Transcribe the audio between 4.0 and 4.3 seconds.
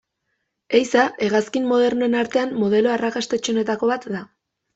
da.